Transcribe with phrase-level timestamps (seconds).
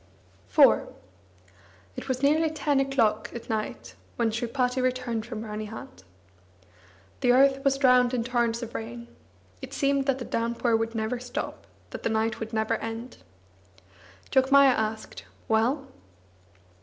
[0.49, 0.87] IV
[1.95, 6.01] It was nearly ten o'clock at night when Sripati returned from Ranihat.
[7.19, 9.09] The earth was drowned in torrents of rain.
[9.61, 13.17] It seemed that the downpour would never stop, that the night would never end.
[14.31, 15.85] Jogmaya asked: "Well?"